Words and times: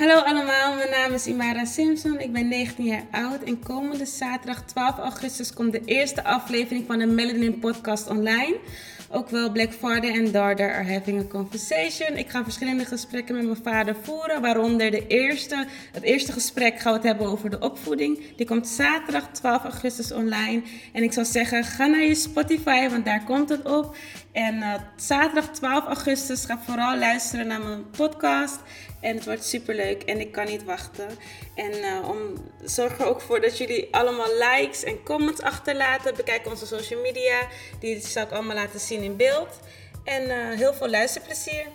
Hallo 0.00 0.14
allemaal, 0.14 0.74
mijn 0.74 0.90
naam 0.90 1.12
is 1.12 1.26
Imara 1.26 1.64
Simpson. 1.64 2.20
Ik 2.20 2.32
ben 2.32 2.48
19 2.48 2.84
jaar 2.84 3.04
oud 3.10 3.42
en 3.42 3.62
komende 3.62 4.06
zaterdag 4.06 4.64
12 4.64 4.98
augustus 4.98 5.52
komt 5.52 5.72
de 5.72 5.82
eerste 5.84 6.24
aflevering 6.24 6.86
van 6.86 6.98
de 6.98 7.06
Melanin 7.06 7.58
podcast 7.58 8.08
online. 8.08 8.56
Ook 9.10 9.28
wel 9.28 9.52
Black 9.52 9.72
Father 9.72 10.14
en 10.14 10.32
Daughter 10.32 10.74
are 10.74 10.92
having 10.92 11.20
a 11.20 11.24
conversation. 11.24 12.16
Ik 12.16 12.30
ga 12.30 12.42
verschillende 12.42 12.84
gesprekken 12.84 13.34
met 13.34 13.44
mijn 13.44 13.62
vader 13.62 13.96
voeren, 14.02 14.40
waaronder 14.40 14.90
de 14.90 15.06
eerste, 15.06 15.66
het 15.92 16.02
eerste 16.02 16.32
gesprek 16.32 16.80
gaan 16.80 16.92
we 16.92 16.98
het 16.98 17.06
hebben 17.06 17.26
over 17.26 17.50
de 17.50 17.58
opvoeding. 17.58 18.36
Die 18.36 18.46
komt 18.46 18.68
zaterdag 18.68 19.28
12 19.32 19.62
augustus 19.62 20.12
online. 20.12 20.62
En 20.92 21.02
ik 21.02 21.12
zou 21.12 21.26
zeggen, 21.26 21.64
ga 21.64 21.86
naar 21.86 22.04
je 22.04 22.14
Spotify, 22.14 22.88
want 22.88 23.04
daar 23.04 23.24
komt 23.24 23.48
het 23.48 23.64
op. 23.64 23.96
En 24.32 24.56
uh, 24.56 24.74
zaterdag 24.96 25.50
12 25.50 25.84
augustus 25.84 26.44
ga 26.44 26.58
vooral 26.66 26.98
luisteren 26.98 27.46
naar 27.46 27.60
mijn 27.60 27.90
podcast. 27.90 28.58
En 29.00 29.14
het 29.14 29.24
wordt 29.24 29.44
super 29.44 29.74
leuk 29.74 30.02
en 30.02 30.20
ik 30.20 30.32
kan 30.32 30.46
niet 30.46 30.64
wachten. 30.64 31.08
En 31.54 31.72
uh, 31.72 32.08
om, 32.08 32.18
zorg 32.64 32.98
er 32.98 33.06
ook 33.06 33.20
voor 33.20 33.40
dat 33.40 33.58
jullie 33.58 33.88
allemaal 33.90 34.28
likes 34.38 34.84
en 34.84 35.02
comments 35.02 35.40
achterlaten. 35.40 36.16
Bekijk 36.16 36.46
onze 36.46 36.66
social 36.66 37.00
media. 37.00 37.48
Die 37.78 38.00
zal 38.00 38.22
ik 38.22 38.30
allemaal 38.30 38.56
laten 38.56 38.80
zien 38.80 39.02
in 39.02 39.16
beeld. 39.16 39.58
En 40.04 40.22
uh, 40.22 40.56
heel 40.56 40.74
veel 40.74 40.88
luisterplezier. 40.88 41.66